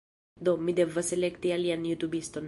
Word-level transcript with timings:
Do, 0.47 0.53
mi 0.69 0.73
devas 0.79 1.13
elekti 1.17 1.51
alian 1.59 1.85
jutubiston 1.91 2.39